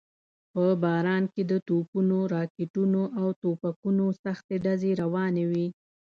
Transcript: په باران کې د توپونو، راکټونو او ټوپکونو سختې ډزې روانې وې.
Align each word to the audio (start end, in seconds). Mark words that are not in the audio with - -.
په 0.53 0.63
باران 0.83 1.23
کې 1.33 1.43
د 1.51 1.53
توپونو، 1.67 2.19
راکټونو 2.35 3.01
او 3.19 3.27
ټوپکونو 3.41 4.05
سختې 4.23 4.55
ډزې 4.65 4.91
روانې 5.01 5.45
وې. 5.51 5.67